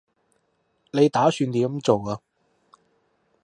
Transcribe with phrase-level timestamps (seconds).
[0.93, 2.19] 你打算點樣做啊